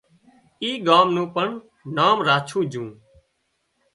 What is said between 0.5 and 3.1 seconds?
اي ڳام نُون پڻ نام راڇوُن جھون